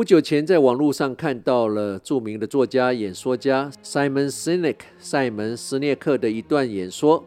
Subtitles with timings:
[0.00, 7.22] 不久前，在网络上看到了著名的作家、演说家 Simon Sinek 塞门斯涅克的一段演说。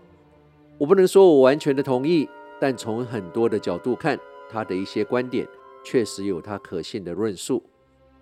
[0.79, 2.27] 我不能说我完全的同意，
[2.59, 4.19] 但从很多的角度看，
[4.49, 5.47] 他的一些观点
[5.85, 7.61] 确实有他可信的论述，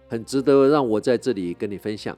[0.09, 2.18] 很值得让我在这里跟你分享。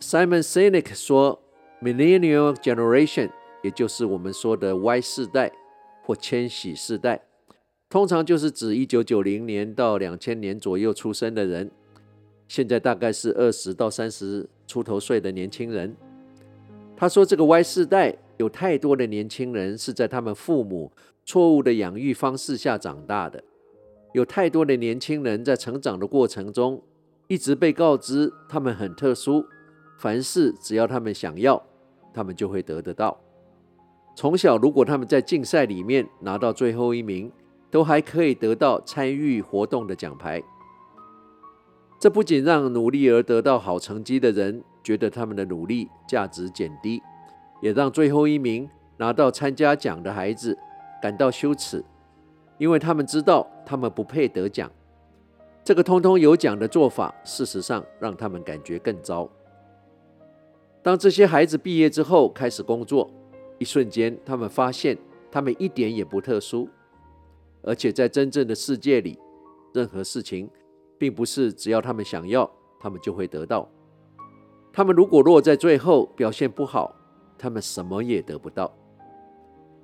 [0.00, 1.42] Simon Sinek 说
[1.82, 3.30] ，Millennial Generation，
[3.64, 5.50] 也就是我们说的 Y 世代
[6.04, 7.22] 或千禧世代。
[7.90, 11.70] 通常就是指一九九零年到两千年左右出生的人，
[12.46, 15.96] 现在大概是二十到三十出头岁的年轻人。
[16.94, 20.92] 他说，这个 Y 世代有太多的年轻人是在他们父母
[21.24, 23.42] 错误的养育方式下长大的，
[24.12, 26.82] 有太多的年轻人在成长的过程中
[27.26, 29.46] 一直被告知他们很特殊，
[29.98, 31.64] 凡事只要他们想要，
[32.12, 33.18] 他们就会得得到。
[34.14, 37.32] 从小，如果他们在竞赛里面拿到最后一名，
[37.70, 40.42] 都还可以得到参与活动的奖牌，
[41.98, 47.02] 这不仅让努力而得到好成绩的人觉得他们的努力价值减低，
[47.60, 50.56] 也让最后一名拿到参加奖的孩子
[51.02, 51.84] 感到羞耻，
[52.56, 54.70] 因为他们知道他们不配得奖。
[55.62, 59.28] 这个通通有奖的做法，事实上让他们感觉更糟。
[60.82, 63.10] 当这些孩子毕业之后开始工作，
[63.58, 64.96] 一瞬间他们发现
[65.30, 66.66] 他们一点也不特殊。
[67.62, 69.18] 而且在真正的世界里，
[69.74, 70.48] 任何事情
[70.96, 73.68] 并不是只要他们想要，他们就会得到。
[74.72, 76.94] 他们如果落在最后表现不好，
[77.36, 78.72] 他们什么也得不到。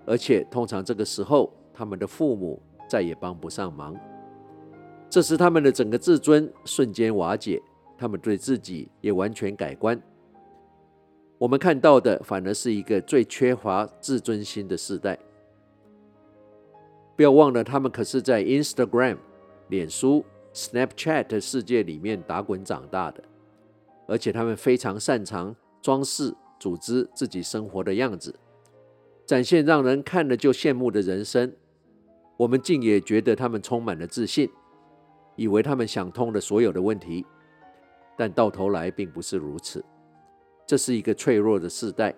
[0.06, 3.96] 而且通常这个时候，他们的父母再也帮不上忙。
[5.10, 7.60] 这时他们的整个自尊瞬间瓦解，
[7.96, 10.00] 他们对自己也完全改观。
[11.38, 15.18] 我们看到的反而是一个最缺乏自尊心的世代。
[17.16, 19.18] 不要忘了，他们可是在 Instagram、
[19.68, 23.22] 脸书、Snapchat 的世界里面打滚长大的，
[24.08, 28.34] 而且他们非常擅长装饰、组织自己生活的样子，
[29.24, 31.52] 展现让人看了就羡慕的人生。
[32.36, 34.50] 我们竟也觉得他们充满了自信，
[35.36, 37.24] 以为他们想通了所有的问题，
[38.16, 39.84] 但到头来并不是如此。
[40.66, 42.12] 这是一个脆弱的世代，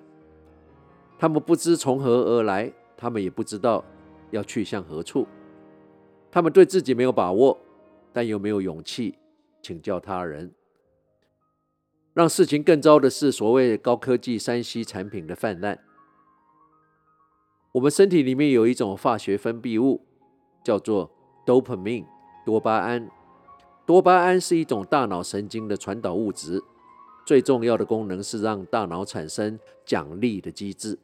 [1.18, 3.84] 他们不知从何而来，他们也不知道。
[4.30, 5.26] 要去向何处？
[6.30, 7.58] 他们对自己没有把握，
[8.12, 9.18] 但又没有勇气
[9.62, 10.52] 请教他人。
[12.12, 15.78] 让事情更糟的是，所谓高科技三 C 产品的泛滥。
[17.72, 20.00] 我们身体里面有一种化学分泌物，
[20.64, 21.10] 叫做
[21.44, 22.06] dopamine
[22.44, 23.10] 多巴胺。
[23.84, 26.62] 多巴胺是一种大脑神经的传导物质，
[27.26, 30.98] 最重要的功能是让大脑产生奖励的机制。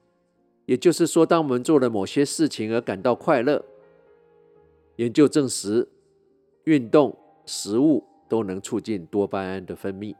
[0.66, 3.64] 也就是说，当我们做了某些事情而感到快乐，
[4.96, 5.88] 研究证实，
[6.64, 10.14] 运动、食物都能促进多巴胺的分泌。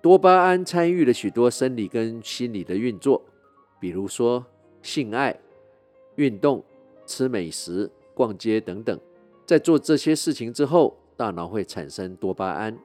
[0.00, 3.22] 多巴胺参与了许多生理跟心理的运作，
[3.78, 4.44] 比如说
[4.80, 5.38] 性爱、
[6.14, 6.64] 运动、
[7.04, 8.98] 吃美食、逛街等等。
[9.44, 12.78] 在做这些事情之后，大脑会产生多巴胺，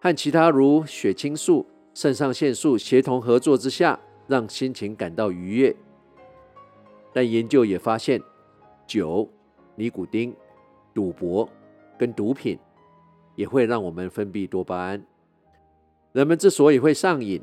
[0.00, 3.98] 和其他如血清素、肾上腺素协同合作之下。
[4.26, 5.74] 让心情感到愉悦，
[7.12, 8.20] 但研究也发现，
[8.86, 9.28] 酒、
[9.74, 10.34] 尼古丁、
[10.92, 11.48] 赌博
[11.96, 12.58] 跟毒品
[13.34, 15.04] 也会让我们分泌多巴胺。
[16.12, 17.42] 人们之所以会上瘾，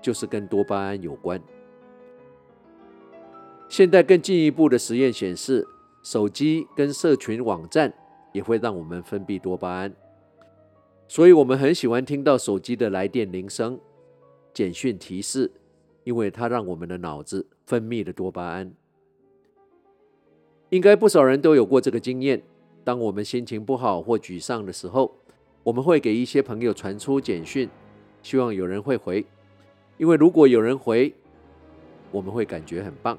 [0.00, 1.40] 就是跟多巴胺有关。
[3.68, 5.66] 现在更进一步的实验显示，
[6.02, 7.94] 手机跟社群网站
[8.32, 9.94] 也会让我们分泌多巴胺，
[11.08, 13.80] 所以我们很喜欢听到手机的来电铃声、
[14.52, 15.50] 简讯提示。
[16.04, 18.72] 因为它让我们的脑子分泌了多巴胺，
[20.70, 22.42] 应该不少人都有过这个经验。
[22.84, 25.14] 当我们心情不好或沮丧的时候，
[25.62, 27.68] 我们会给一些朋友传出简讯，
[28.22, 29.24] 希望有人会回。
[29.98, 31.14] 因为如果有人回，
[32.10, 33.16] 我们会感觉很棒。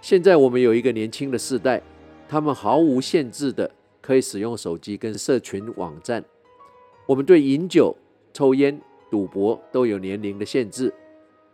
[0.00, 1.80] 现在我们有一个年轻的世代，
[2.28, 3.70] 他们毫无限制的
[4.00, 6.24] 可以使用手机跟社群网站。
[7.06, 7.96] 我们对饮酒、
[8.32, 8.80] 抽烟。
[9.10, 10.92] 赌博都有年龄的限制，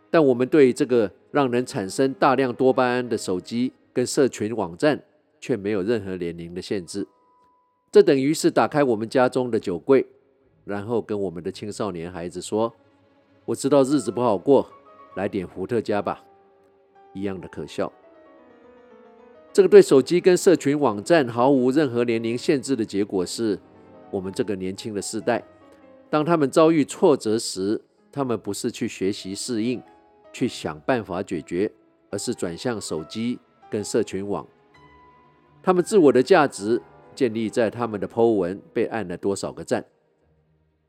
[0.09, 5.01] 但我们对这个让人产生大量多巴胺的手机跟社群网站
[5.39, 7.07] 却没有任何年龄的限制。
[7.91, 10.05] 这等于是打开我们家中的酒柜，
[10.65, 12.73] 然后跟我们的青少年孩子说
[13.45, 14.69] ：“我知道日子不好过，
[15.15, 16.23] 来点伏特加吧。”
[17.13, 17.91] 一样的可笑。
[19.53, 23.57] 这个对手机跟社群网站毫无任何年龄限制的结果是，
[24.11, 25.41] 我们这个年轻的世代。
[26.09, 27.81] 当他们遭遇挫折时，
[28.11, 29.81] 他们不是去学习适应，
[30.31, 31.71] 去想办法解决，
[32.09, 34.47] 而是转向手机跟社群网。
[35.61, 36.81] 他们自我的价值
[37.15, 39.83] 建立在他们的 po 文被按了多少个赞。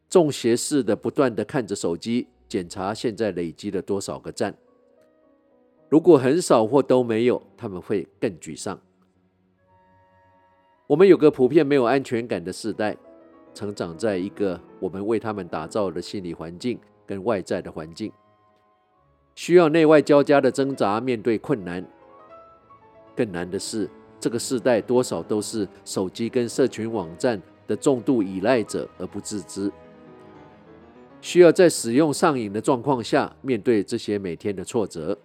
[0.08, 4.56] 中邪似的不断的看着手机，检查现在累积了多少个赞。
[5.88, 8.80] 如果很少或都没有，他们会更沮丧。
[10.86, 12.96] 我们有个普遍没有安全感的世代，
[13.56, 18.12] 成长在一个我们为他们打造的心理环境跟外在的环境，
[19.34, 21.82] 需要内外交加的挣扎，面对困难。
[23.16, 23.88] 更难的是，
[24.20, 29.72] 这个世代多少都是手机跟社群网站的重度依赖者而不自知，
[31.22, 35.18] 需要在使用上瘾的状况下面对这些每天的挫折。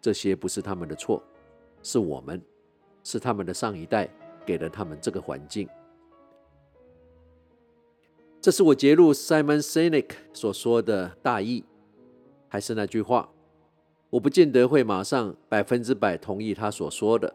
[0.00, 1.20] 这些不是他们的错，
[1.82, 2.40] 是我们，
[3.02, 4.08] 是他们的上一代
[4.46, 5.68] 给了他们这个环境。
[8.40, 11.62] 这是我揭露 Simon Sinek 所说的大意，
[12.48, 13.28] 还是那句话，
[14.08, 17.34] 我不见得会马上百分之百同意他所说的，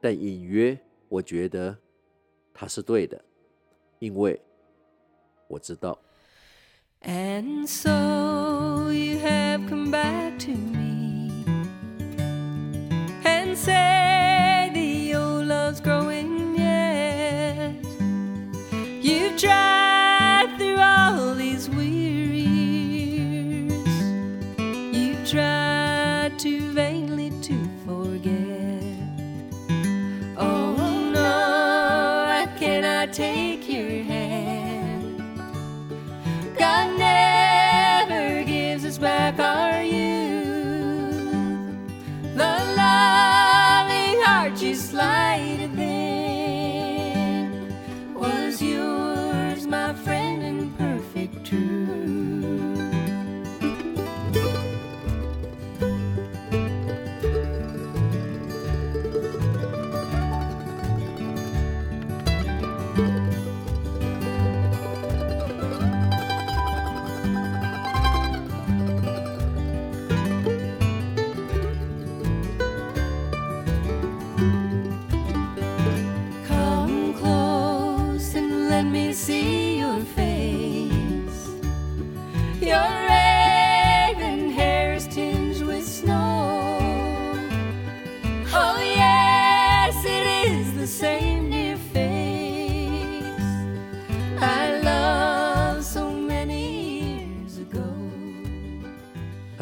[0.00, 0.76] 但隐约
[1.08, 1.78] 我觉得
[2.52, 3.24] 他是对的，
[4.00, 4.40] 因为
[5.46, 5.96] 我知道。
[7.02, 10.71] And so you have come back to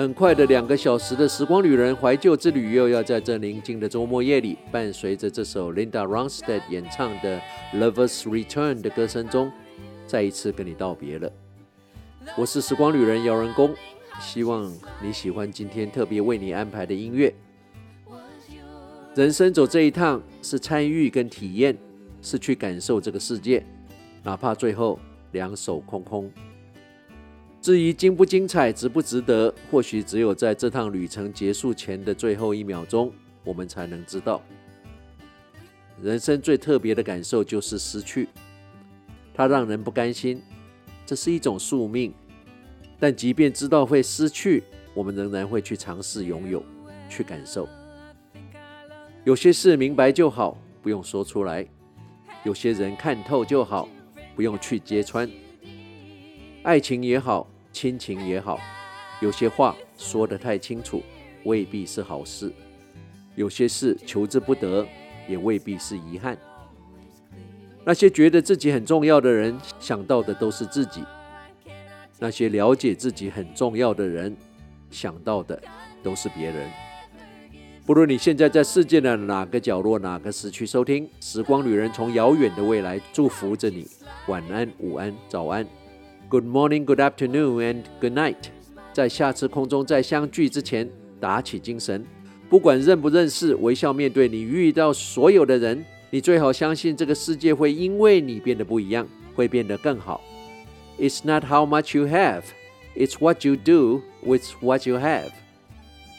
[0.00, 7.38] 很快的两个小时的时光旅人怀旧之旅，又要在这宁静的周末夜里，伴随着这首 Linda Ronstadt 演唱的
[7.74, 9.52] 《Lovers Return》的歌声中，
[10.06, 11.30] 再一次跟你道别了。
[12.34, 13.74] 我是时光旅人姚人工，
[14.22, 17.34] 希望你喜欢今天特别为你安排的音乐。
[19.14, 21.76] 人生走这一趟，是参与跟体验，
[22.22, 23.62] 是去感受这个世界，
[24.22, 24.98] 哪怕最后
[25.32, 26.32] 两手空空。
[27.60, 33.12] 至于精不精彩、值不值得，或许只有在这趟旅程结束前的最后一秒钟，
[33.44, 34.40] 我们才能知道。
[36.02, 38.26] 人生最特别的感受就是失去，
[39.34, 40.40] 它让人不甘心，
[41.04, 42.14] 这是一种宿命。
[42.98, 44.62] 但即便知道会失去，
[44.94, 46.62] 我们仍然会去尝试拥有，
[47.10, 47.68] 去感受。
[49.24, 51.66] 有些事明白就好，不用说出来；
[52.42, 53.86] 有些人看透就好，
[54.34, 55.30] 不用去揭穿。
[56.62, 58.60] 爱情也好，亲情也好，
[59.20, 61.02] 有些话说得太清楚，
[61.44, 62.50] 未必是好事；
[63.34, 64.86] 有些事求之不得，
[65.26, 66.36] 也未必是遗憾。
[67.82, 71.00] 那些觉得自己很重要的人，想到的都是自己；
[72.18, 74.36] 那些了解自己很重要的人，
[74.90, 75.58] 想到的
[76.02, 76.70] 都是别人。
[77.86, 83.88] 不论你现在在世界的哪个角落、哪个时区收听，《时光旅人》从遥远的未来祝福着你。
[84.28, 85.66] 晚安、午安、早安。
[86.30, 88.36] Good morning, good afternoon, and good night。
[88.92, 92.06] 在下次空中再相聚之前，打起精神。
[92.48, 95.84] 不管认不认识，微笑面对你遇到所有的人。
[96.10, 100.20] 你最好相信这个世界会因为你变得不一样，会变得更好。
[101.00, 102.42] It's not how much you have,
[102.94, 105.30] it's what you do with what you have。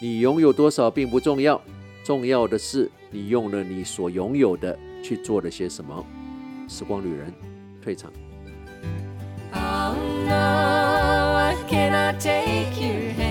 [0.02, 1.62] 你拥有多少并不重要，
[2.04, 6.06] 重要的是你用了你所拥有的去做了些什么。
[6.68, 7.34] 时光旅人，
[7.82, 8.12] 退场。
[10.32, 13.31] No, I cannot take your hand.